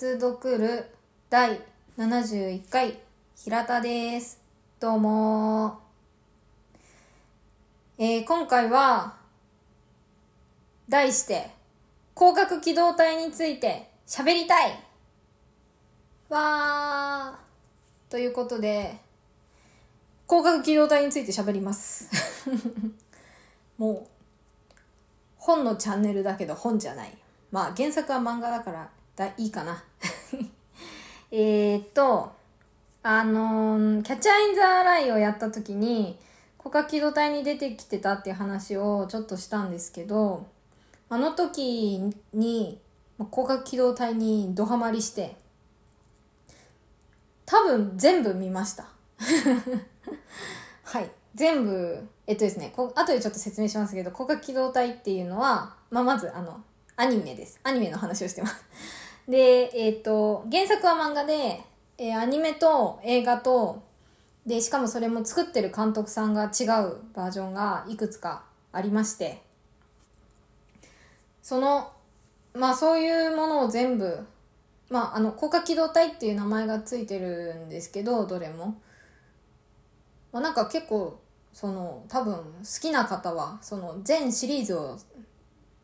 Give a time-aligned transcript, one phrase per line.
[0.00, 0.86] 別読る
[1.28, 1.60] 第
[1.98, 2.98] 71回
[3.36, 4.40] 平田です。
[4.80, 5.78] どうも
[7.98, 9.16] えー今回は
[10.88, 11.50] 題して
[12.16, 14.72] 広角機動隊について喋りたい
[16.30, 18.96] わーということで
[20.26, 22.08] 広角機動隊について喋ります。
[23.76, 24.06] もう
[25.36, 27.14] 本のチャンネルだけど本じゃない。
[27.52, 29.82] まあ原作は漫画だからだいいかな。
[31.30, 32.32] えっと、
[33.02, 36.18] あのーキャッチャーインザーライをやった時に、
[36.58, 40.46] 広角機動隊に出てきてたっていう話をちょっとしたんですけど、
[41.08, 42.78] あの時に、
[43.18, 45.36] まあ広角機動隊にドハマりして、
[47.46, 48.86] 多分全部見ました。
[50.84, 51.10] はい。
[51.34, 56.62] 全部、えっとですね、こ後でちょっと説明しますけど、広角機動隊っていうのは、まあ、まず、あの、
[56.96, 57.60] アニメです。
[57.62, 58.64] アニメの話をしてます。
[59.30, 61.62] で、えっと、原作は漫画で、
[61.98, 63.82] えーアニメと映画と、
[64.44, 69.40] で、しかもそれも作ってる監督さんが違うバージョンがいくつかありまして、
[71.42, 71.92] その、
[72.54, 74.18] まあそういうものを全部、
[74.88, 78.80] まああの、広角機動隊っていう名前がついてるんですけど、どれも。
[80.32, 81.20] まあ、なんか結構
[81.52, 82.42] その多分好
[82.80, 84.96] きな方はその全シリーズを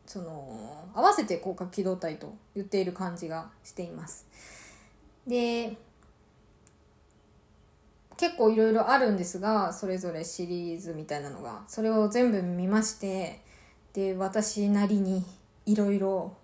[0.07, 4.25] その合わせて広角機動隊と言っている感じがしています。
[5.27, 5.77] で
[8.15, 11.63] 結構いろいろあるんですがそれぞれシリーズみたいなのが。
[11.67, 13.41] それを全部見まして
[13.93, 15.23] で私なりに
[15.65, 16.35] いろいろ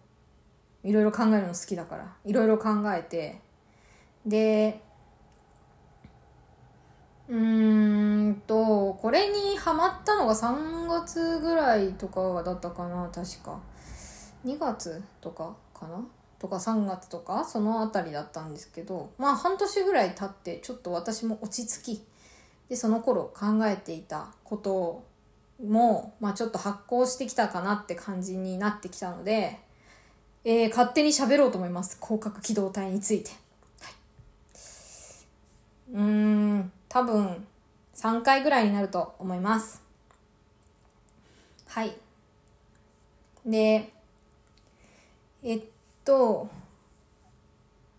[0.84, 3.40] いろいろ考えるの好きだからいろいろ考えて
[4.26, 4.82] で
[7.30, 13.60] うんと、これにハマったのが3月ぐらいとかだったかな、確か。
[14.46, 16.06] 2月とかかな？
[16.38, 22.06] とか3月とか、そのあたりだったんですけど、まあ半年ぐらい経って、ちょっと私も落ち着き、
[22.68, 25.06] で、その頃考えていたこと
[25.66, 29.60] も、まあちょっと発行してきたかなって感じになってきたので、
[30.44, 31.98] えー勝手に喋ろうと思います。
[32.04, 33.32] 広角機動隊について。
[33.80, 33.94] はい
[35.94, 37.44] うーん、多分
[37.96, 39.82] 3回ぐらいになると思います。
[41.66, 41.98] はい。
[43.44, 43.92] で、
[45.42, 45.62] えっ
[46.06, 46.48] と、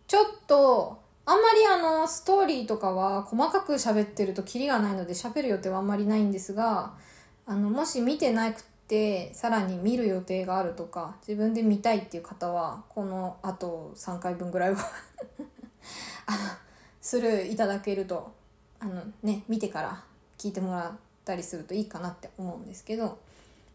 [0.07, 6.95] ちょっと、あんまりあの、ストーリーとかは細かく喋ってるとキリがないので喋る予定はあんまりないんですが、
[7.47, 14.79] あの、もし見てなくて、さらに見る予定があるとか、自分で見たいっていう方は、このあと3回分ぐらいは
[16.27, 16.39] あの、
[17.01, 18.44] スルーいただけると
[18.85, 20.05] あのね見てから
[20.37, 20.93] 聞いてもらっ
[21.25, 23.19] たりするといいかなって思うんですけど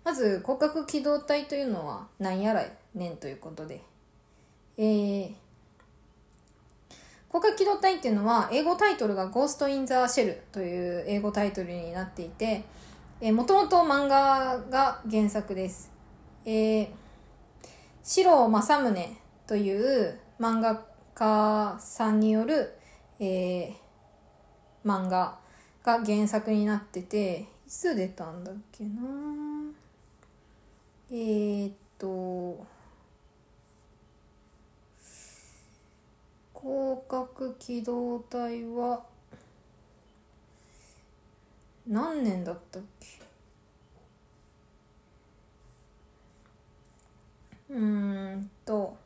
[0.03, 3.81] まず広角機動隊というのは何やらねんということで。
[4.78, 5.34] えー、
[7.28, 12.64] 広角機動隊っていうのは英語タイトルが「ゴースト・イン・ザ・シェル」という英語タイトルになっていて
[13.34, 15.92] もともと漫画が原作です。
[16.46, 16.90] えー、
[18.03, 19.18] 白正宗
[19.48, 22.80] という漫画家さんによる
[23.22, 23.74] えー、
[24.86, 25.38] 漫画
[25.84, 29.02] が原作になってていつ出たんだっけな？
[31.12, 32.66] えー、っと
[36.54, 39.04] 広角機動隊は
[41.88, 43.08] 何年だったっけ？
[47.70, 48.98] うーんと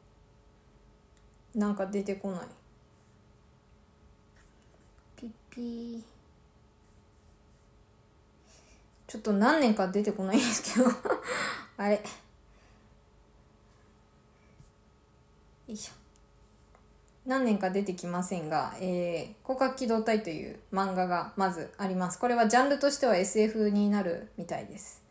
[1.55, 2.47] なんか出てこない。
[9.07, 10.89] ちょっと何年か出てこないんですけど。
[11.77, 11.95] あれ。
[11.95, 12.01] よ
[15.67, 15.93] いしょ。
[17.25, 22.19] 何年か出てきませんが、えー、広角機動隊という漫画がまずあります。
[22.19, 25.01] これはジャンルとしては SF になるみたいです。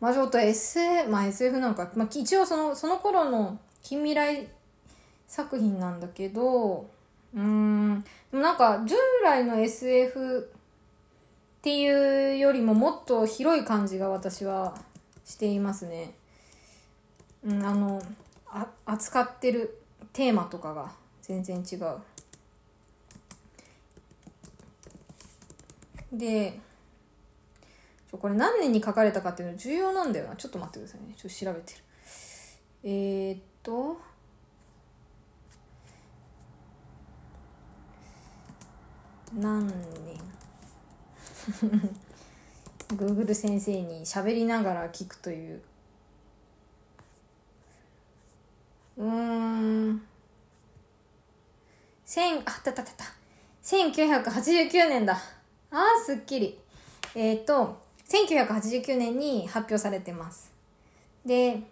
[0.00, 4.48] まあちょっと SF、まあ SF なのか、まあ一応その、その頃の近未来
[5.28, 6.90] 作品なんだけど、
[7.34, 8.94] うん、なんか従
[9.24, 10.50] 来の SF
[11.58, 14.76] っていうよりももっと広い感じが私は
[15.24, 16.14] していますね。
[17.44, 18.02] うん、あの、
[18.48, 19.78] あ扱ってる
[20.12, 20.92] テーマとかが
[21.22, 21.98] 全然違う。
[26.12, 26.58] で、
[28.10, 30.36] これ何年に書かれたかっていうの重要なんだよな。
[30.36, 31.14] ちょっと待ってくださいね。
[31.16, 31.84] ちょっと調べてる。
[32.84, 34.00] えー、っと、
[39.34, 39.74] 何年
[42.88, 45.62] Google 先生に喋りながら聞くという。
[48.98, 49.10] うー
[49.92, 50.02] ん。
[52.04, 52.82] 千あったった。
[52.82, 53.04] ったった
[53.62, 55.18] 1989年だ。
[55.70, 56.58] あーすっきり。
[57.14, 60.52] えっ、ー、と1989年に発表されてます。
[61.24, 61.62] で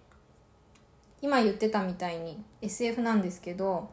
[1.21, 3.91] 今言ってたみたいに SF なんですけど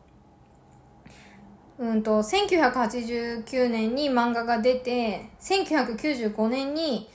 [1.80, 7.08] うんと1989年に漫画が出て1995年に、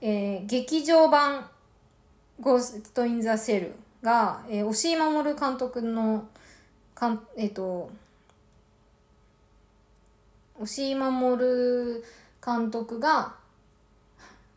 [0.00, 1.48] えー、劇場版
[2.40, 6.26] 「ゴースト・イン・ザ・シェルが」えー、押井守監督の
[6.94, 7.90] かんえっ、ー、と
[10.60, 12.02] 押井守
[12.44, 13.36] 監督が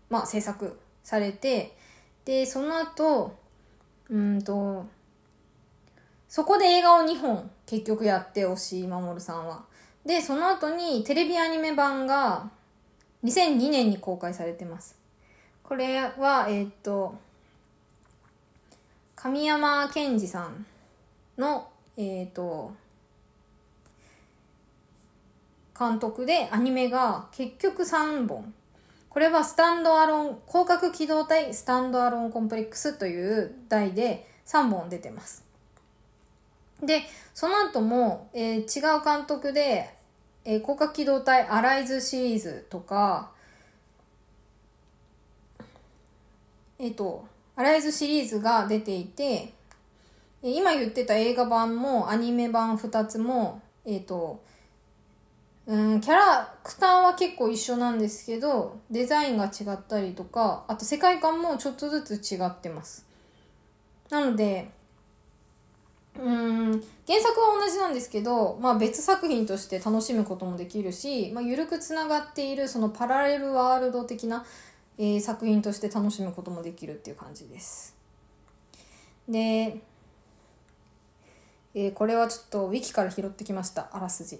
[0.09, 1.77] まあ制作されて
[2.25, 3.37] でその後
[4.09, 4.87] うんと
[6.27, 9.63] そこで映画を2本結局やって押井守さんは。
[10.05, 12.49] で、その後にテレビアニメ版が
[13.23, 14.97] 2002年に公開されてます。
[15.63, 17.15] これは、えー、っと、
[19.15, 20.65] 神山健二さん
[21.37, 22.73] の、えー、っと、
[25.79, 28.53] 監督でアニメが結局3本。
[29.07, 35.50] これはスタンドアロン、広角機動隊スタンドアロンコンプレックスという題で3本出てます。
[36.81, 39.89] で、その後も、えー、違う監督で、
[40.43, 43.31] えー、広角機動隊アライズシリーズとか、
[46.79, 47.25] えっ、ー、と、
[47.55, 49.53] アライズシリーズが出ていて、
[50.41, 54.41] 今言ってた映画版もアニメ版2つも、えっ、ー、と、
[55.67, 63.05] うん、キャラクターは結構一緒なんですけど、デザインが違ったりとか、あと世界観もちょっとずつ違ってます。
[64.09, 64.71] なので、
[66.19, 74.45] うん原作は同じなんですけど、まあ、別作品として楽しむこともできるし、まあ、緩くつながっているそのパラレルワールド的な、
[74.97, 77.95] えー、作品として楽しむこともできるっていう感じです。
[79.27, 79.81] で、
[81.73, 84.39] えー、これはちょっとウィキから拾ってきましたあらすじ。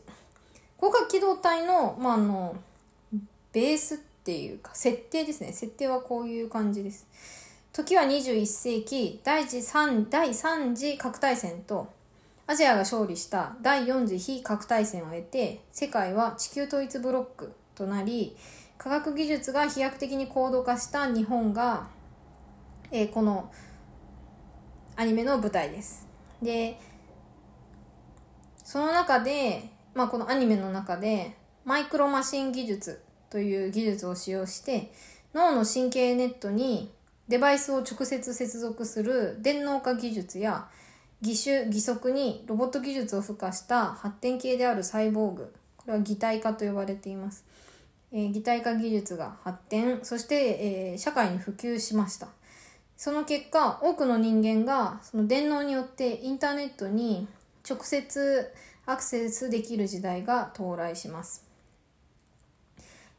[0.78, 2.56] 広角機動隊の,、まあ、あの
[3.54, 7.08] ベースっていうか設定ですね設定はこういう感じです。
[7.74, 11.90] 時は21世紀第3第3次核大戦と
[12.46, 18.36] アジアが勝利した第4次非核大戦を経て世界は地球統一ブロックとなり
[18.78, 21.88] 科学技術が飛躍的に高度化した日本が、
[22.92, 23.50] えー、この
[24.98, 26.06] アニメの舞台です。
[26.42, 26.78] で
[28.66, 34.92] その中で、まあ、このアニメの中でマイクロマシン技術という技術を使用して
[35.34, 36.92] 脳の神経ネットに
[37.32, 40.68] デバイスを直接接続する電脳化技術や
[41.22, 45.54] 義手義足にロボット技術を付加した発展系であるサイボーグ。
[45.78, 47.46] これは擬態化と呼ばれています、
[48.12, 50.00] えー、擬態化技術が発展。
[50.04, 52.28] そして、えー、社会に普及しました。
[52.98, 57.30] その結果多くの人間がその電脳によってインターネットに
[57.68, 58.52] 直接
[58.86, 61.46] アクセスできる時代が到来します、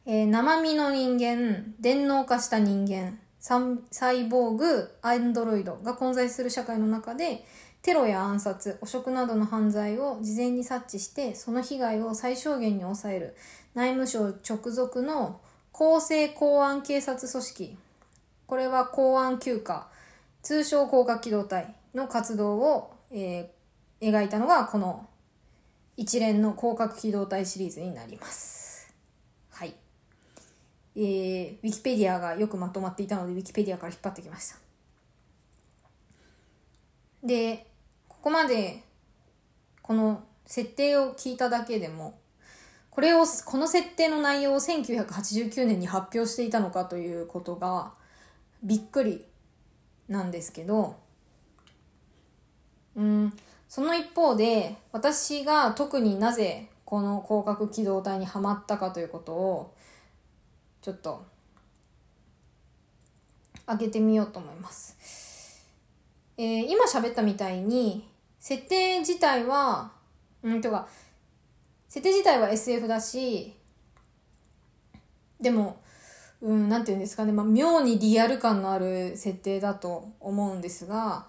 [0.05, 3.19] えー、生身の人間電脳化した人間。
[3.43, 7.45] サイボーグ、アンドロイドが混在する社会の中で、
[7.83, 13.35] テロや暗殺、汚職などの犯罪を事前に察知して、その被害を最小限に抑える
[13.75, 15.41] 内務省直属の
[15.73, 17.77] 公正公安警察組織。
[18.47, 19.89] これは公安休暇、
[20.43, 25.09] 通称高架機動隊の活動を、えー、描いたのがこの
[25.97, 28.62] 一連の広角機動隊シリーズになります。
[30.95, 34.57] えー、ウィキペディアがよくまとまっていたので、ウィキペディアから引っ張ってきました。
[37.25, 37.67] で、
[38.09, 38.83] ここまで、
[39.81, 42.19] この設定を聞いただけでも、
[42.91, 47.95] これを、この設定の内容を1989年に発表していたのかということが、
[48.63, 49.25] びっくり
[50.09, 50.97] なんですけど、
[52.95, 53.33] うん、
[53.69, 59.75] その一方で、私が特になぜこの広角機動隊にはまったかということを、
[60.83, 61.25] ちょっと
[63.67, 65.65] 上げてみようと思います。
[66.37, 68.09] えー、今喋ったみたいに
[68.39, 69.93] 設定自体は
[70.43, 70.89] うんとか
[71.89, 73.55] 設定自体は SF だし
[75.41, 75.81] でも
[76.43, 81.27] うん、なんて言うんですかね、まあ、妙にリアル感のある設定だと思うんですが、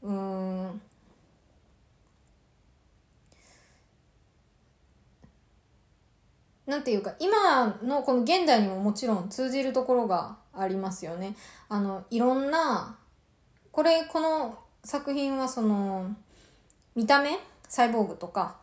[0.00, 0.80] うん、
[6.66, 11.36] なんていうか、今のこの現代にももちろん通じるところがありますよね。
[11.68, 12.96] あの、いろんな、
[13.70, 16.14] これ、この作品はその、
[16.94, 18.56] 見た目サイボーグとか、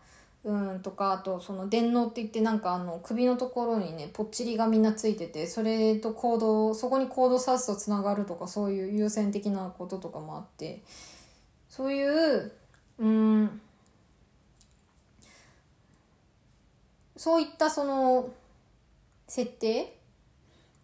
[0.44, 10.82] うんとか、あとその電脳って言ってなんかあの首のところにね、ぽっちりがみんなついてて、それとコード、そこにコード刺すとつながるとかそういう優先的なこととかもあって、
[11.70, 12.52] そういう、
[12.98, 13.62] うん、
[17.22, 18.32] そういったその
[19.28, 19.96] 設定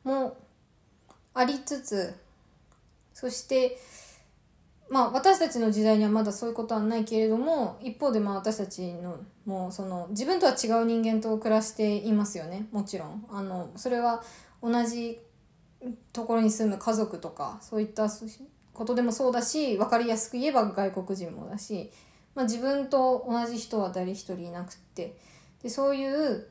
[0.03, 0.38] も
[1.34, 2.13] ありつつ
[3.12, 3.79] そして
[4.88, 9.17] まあ私たちの時代にはまだそういうことはないけれども一方でまあ私たちの
[9.48, 12.67] もうその自分とは違う人間と暮らしていますよね。
[12.72, 13.25] もちろん。
[13.32, 14.22] あのそれは
[14.62, 15.20] 同じ
[16.13, 18.08] ところに住む家族とかそういった
[18.75, 21.91] ことでもそうだし分かりやすく言えば外国人もだし、
[22.36, 25.17] まあ、自分と同じ人は誰一人いなくって
[25.67, 26.47] でそういう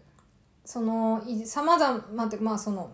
[0.66, 2.90] そのさまざままあその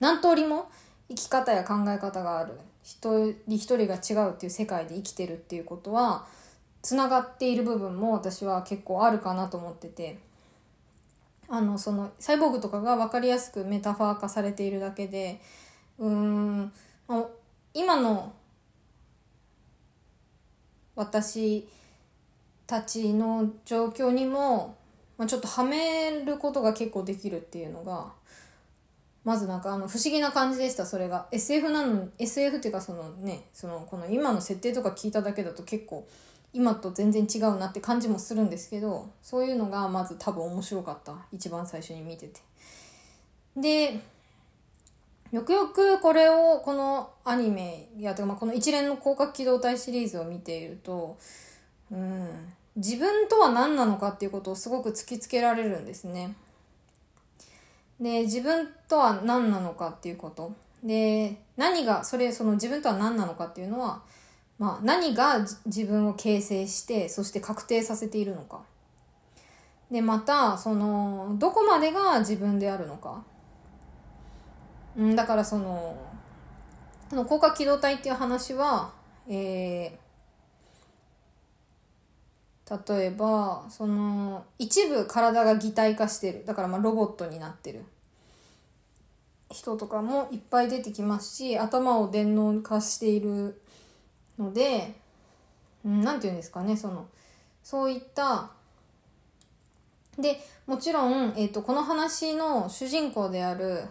[0.00, 0.68] 何通りも
[1.08, 2.58] 生き方や考え方がある。
[2.82, 6.26] 一人一人が違うっていう世界で生きてるっていうことは
[6.82, 10.18] つながっている部分も私は結構あるかなと思ってて。
[11.50, 15.40] あのそのサイボーグとかが分かりやすくメタファー化されているだけで
[15.98, 16.72] うーん
[17.72, 18.34] 今の
[20.94, 21.66] 私
[22.66, 24.76] たちの状況にも、
[25.18, 28.12] まあ、ちょっとはめることが結構できるっていうのが
[29.24, 31.26] まずなんかあの不思議な感じでしたそれが。
[31.32, 36.08] SF なの SF っていうかそのねそのこの今の設定とか聞いただけだと結構
[36.54, 41.14] 今と全然違うなって感じもするんですけどそういうのがまず多分面白かった。
[41.32, 42.40] 一番最初に見てて。
[43.56, 44.00] で
[45.32, 51.18] よくよくこれをこのアニメやとか、まあ、この一連の広角機動隊シリーズを見ていると
[51.90, 56.34] うん自分とは何なのかっていうことをすごく突きつけられるんですね。
[58.00, 60.52] で自分とは何なのかっていうこと。
[60.84, 64.00] で何がそれその自分とは何なのかっていうのは、
[64.60, 68.60] まあ、何が自分を形成してそして確定させているのか。
[69.90, 73.24] でまたそのどこまでが自分であるのか、
[74.96, 75.96] うん、だからその
[77.10, 78.92] この広角機動隊っていう話は、
[79.28, 79.90] えー、
[82.70, 86.44] 例えばその一部体が擬態化してる。
[86.44, 87.84] だからまあロボットになってる。
[89.50, 93.60] 人とかもいっぱい出てきますし頭を電脳化している
[94.38, 94.94] ので
[95.84, 97.06] 何て言うんですかねその
[97.62, 98.50] そういった
[100.18, 103.84] でもちろん、えーと、この話の主人公である、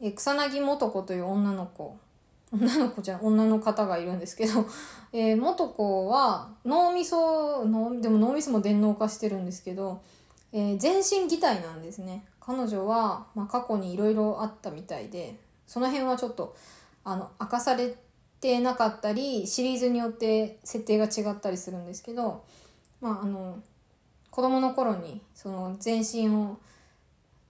[0.00, 1.98] え草薙素子という女の子
[2.52, 4.66] 女の子じゃ女の方がいるんですけど、
[5.12, 10.00] えー、素子は脳みそ脳でも脳みそも電脳化してるんですけど、
[10.52, 12.24] えー、全身擬態なんですね。
[12.40, 15.36] 彼女は、まあ、過去にいろいろあったみたいで
[15.66, 16.54] その辺はちょっと
[17.02, 17.96] あの明かされ
[18.40, 22.44] てなかったりシリーズによって設定が違ったりするんですけど、
[23.00, 23.58] まあ、あの
[24.30, 26.58] 子供の頃にその全身を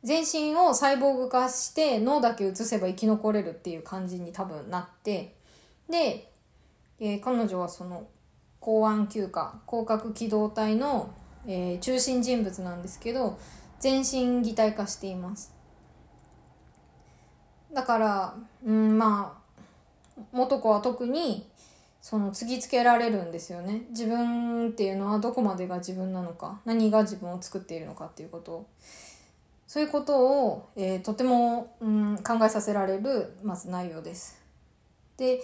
[0.07, 5.35] 全身をサイボーグ化して脳だけ移せば生き残れるっていう感じに多分なって
[5.91, 6.31] で、
[7.01, 8.07] えー、彼女はその
[8.61, 11.13] 公安休暇広角機動隊の、
[11.49, 13.37] えー、中心人物なんですけど
[13.81, 15.53] 全身擬態化しています。
[17.75, 18.35] だから
[18.65, 19.37] うんま
[20.17, 21.49] あ元子は特に
[22.01, 23.83] その突きつけられるんですよね。
[23.91, 28.67] 自分っていうのはどこまでが自分なのか何が自分を作っているのかっていうことを。
[29.66, 34.40] そういうことを、えー、とても、うん、考えさせられるまず内容です。
[35.16, 35.40] で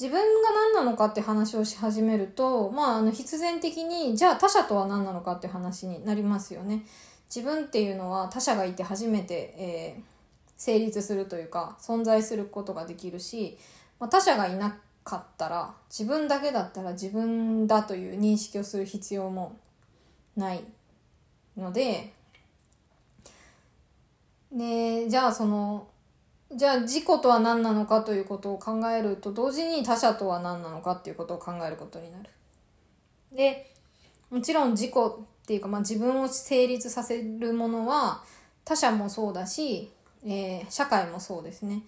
[0.00, 6.84] 自分が何なのかって話をし始めるとまああの必然的にじゃあ他者とは何なのかって話になりますよね。
[7.34, 10.02] 自分っていうのは他者がいて初めて、えー、
[10.56, 13.56] 成立するというか存在することができるし、
[14.00, 19.56] まあ、他者がいなかったら自分だけだったら自分だという認識をする必要も
[20.36, 20.64] ない
[21.56, 22.12] ので
[24.52, 25.88] でじゃあその
[26.52, 32.28] じゃあ自己とは何なのかということを考えると同時に他者とは何なのかっていうことを考えることになる。
[33.32, 33.72] で
[34.30, 38.22] もちろん自己っていうか、まあ、自分を成立させるものは
[38.64, 39.90] 他者もそうだし、
[40.24, 41.82] えー、社会もそうですね。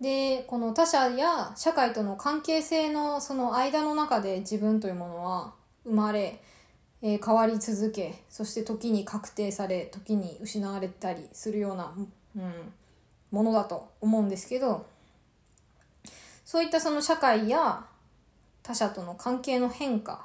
[0.00, 5.54] でこの他者や社会との関係性のその間の中で自分というものは
[5.84, 6.40] 生まれ、
[7.06, 11.92] えー、変わり続けそして時に確定され時に失われたりするような、
[12.34, 12.52] うん、
[13.30, 14.86] ものだと思うんですけど
[16.46, 17.84] そういったその社会や
[18.62, 20.24] 他者との関係の変化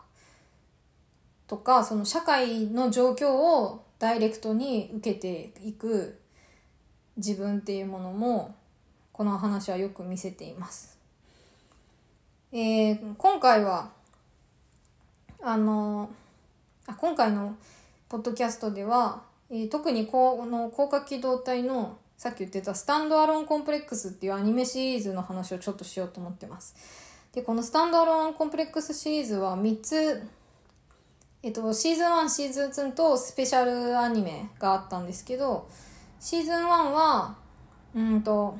[1.48, 6.17] とかその社会の状況をダイレクトに受けていく
[7.17, 8.55] 自分っていうものも
[9.12, 10.98] この話はよく見せています。
[12.53, 13.91] えー、今回は
[15.41, 16.09] あの
[16.89, 17.55] あ今回の
[18.10, 26.75] ポッドキャストでは、えー、特にこの広角機動隊のさっき言ってたスタンドアローンコンプレックスっていうアニメシリーズの話をちょっとしようと思ってます。
[27.31, 30.27] で、このスタンドアローンコンプレックスシリーズは3つ
[31.41, 35.69] えっと、シーズン1、シーズン2とスペシャルアニメがあったんですけど、
[36.19, 37.36] シーズン1は、
[37.96, 38.58] うんと、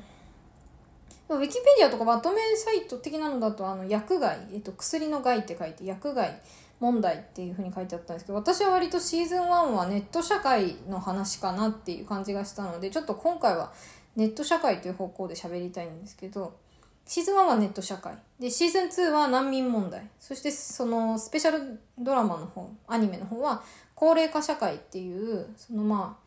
[1.28, 6.40] ウィキペディアとかまとめサイト的なのだと、あの、薬害、えっと、薬の害って書いて、薬害
[6.80, 13.72] 問題っていうふうに書いてあったんですけど、私は割とシーズン1はネット社会の話かなっていう感じがしたので、ちょっと今回は
[14.16, 16.56] ネット社会という方向で喋りたいんですけど、
[17.04, 18.14] シーズン1はネット社会。
[18.38, 20.08] で、シーズン2は難民問題。
[20.18, 23.62] そしてそのスペシャルドラマの方、アニメの方は
[23.94, 26.22] 高齢化社会っていう、そのまあ、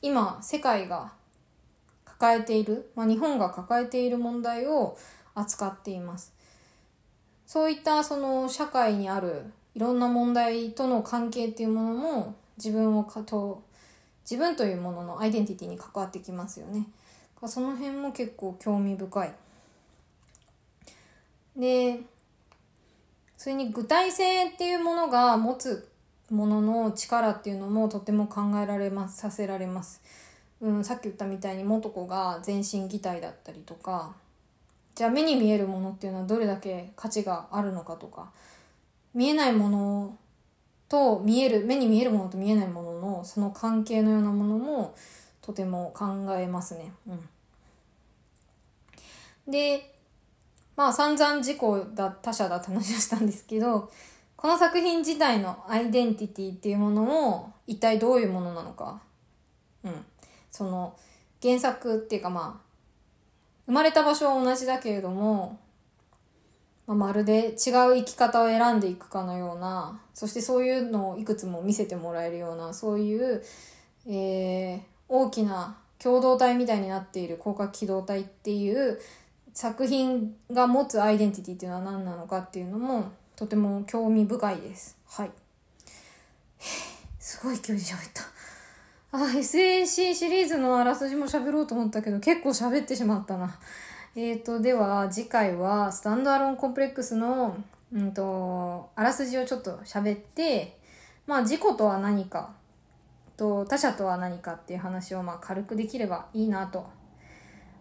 [0.00, 1.12] 今世界が
[2.04, 4.96] 抱えている、まあ、日本が抱えている問題を
[5.34, 6.32] 扱っています。
[7.46, 13.62] そういったその社会にあるいろんな問題との関係っていうものも自分をかと
[14.28, 16.88] 自分というもののアイデンティティに関わってきますよね。
[17.46, 19.32] その辺も結構興味深い。
[21.56, 22.00] で
[23.36, 25.88] それに具体性っていうものが持つ
[26.28, 30.02] ものの力っていうのもとても考えられますさせられます。
[30.60, 34.16] うん、さっき言ったみたいに元子が全身擬態だったりとか
[34.96, 38.32] じゃあ目に見えるものっていうのはどれだけ価値があるのかとか
[39.14, 40.18] 見えないもの
[40.88, 44.94] と見える目に見えるものと見えないもののその関係のようなものも
[45.42, 46.92] とても考えますね。
[47.06, 47.12] う
[49.50, 49.94] ん、で
[50.76, 51.58] まあ散々自己
[51.94, 53.90] だ他者だって話をしたんですけど
[54.36, 59.00] この作品自体のアイデンティティっていうものも一体どういうものなのか。
[59.84, 60.04] うん。
[60.50, 60.96] その
[61.42, 62.68] 原作っていうかまあ
[63.66, 65.58] 生まれた場所は同じだけれども、
[66.88, 67.54] まあ、まるで違う
[67.96, 73.44] 生き方を選んでいくかのようなそしてそういうのをいくつも見せてもらえるようなそういう、
[74.06, 78.98] えー、大きな共同体みたいになっている広角機動隊っていう
[79.52, 84.96] 作品が持つアイデンティティっていうのは何なのかっていうのもとても興味深いです。
[85.06, 85.30] はい。
[87.20, 88.22] すごい勢いで喋った。
[89.12, 93.58] あ、SAC シリーズのあらすじも喋ろうと思ったけど、結構喋ってしまったな。
[94.16, 97.56] えーと、では、次回は、スタンドアロンコンプレックスの、
[97.92, 100.78] うんと、あらすじをちょっと喋って、
[101.26, 102.54] まあ、自己とは何か、
[103.36, 106.86] と、他者とは何かっていう話を、まあ、軽くできればいいなと、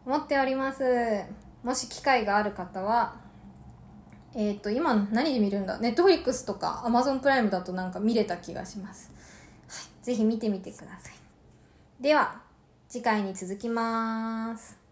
[0.05, 0.83] 思っております。
[1.63, 3.15] もし機会がある方は、
[4.35, 5.79] えっ、ー、と、今何で見るんだ？
[5.79, 9.11] ネットフリックスとかアマゾンプライムだとなんか見れた気がします。
[9.67, 10.05] はい。
[10.05, 11.13] ぜひ見てみてください。
[12.01, 12.41] では、
[12.87, 14.86] 次回に続きます。